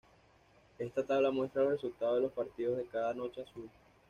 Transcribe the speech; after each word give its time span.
Esta 0.79 1.05
tabla 1.05 1.29
muestra 1.29 1.61
los 1.61 1.73
resultados 1.73 2.15
de 2.15 2.21
los 2.23 2.31
partidos 2.31 2.75
de 2.75 2.87
cada 2.87 3.13
Noche 3.13 3.43
Azul. 3.43 3.69